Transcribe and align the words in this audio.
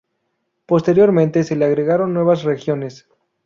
Posteriormente 0.65 1.43
se 1.43 1.55
le 1.55 1.65
agregaron 1.65 2.11
nuevas 2.11 2.41
regiones. 2.41 3.07